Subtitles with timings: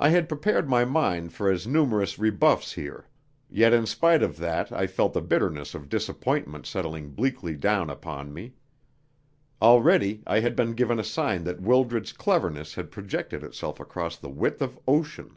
[0.00, 3.06] I had prepared my mind for as numerous rebuffs here,
[3.48, 8.34] yet in spite of that I felt the bitterness of disappointment settling bleakly down upon
[8.34, 8.54] me.
[9.62, 14.28] Already I had been given a sign that Wildred's cleverness had projected itself across the
[14.28, 15.36] width of ocean.